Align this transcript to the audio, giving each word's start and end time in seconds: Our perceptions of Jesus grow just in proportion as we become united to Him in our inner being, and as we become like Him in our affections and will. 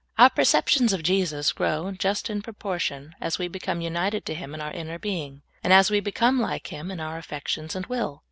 Our 0.17 0.31
perceptions 0.31 0.93
of 0.93 1.03
Jesus 1.03 1.51
grow 1.51 1.91
just 1.91 2.27
in 2.27 2.41
proportion 2.41 3.13
as 3.21 3.37
we 3.37 3.47
become 3.47 3.81
united 3.81 4.25
to 4.25 4.33
Him 4.33 4.55
in 4.55 4.59
our 4.59 4.71
inner 4.71 4.97
being, 4.97 5.43
and 5.63 5.71
as 5.71 5.91
we 5.91 5.99
become 5.99 6.39
like 6.39 6.65
Him 6.73 6.89
in 6.89 6.99
our 6.99 7.19
affections 7.19 7.75
and 7.75 7.85
will. 7.85 8.19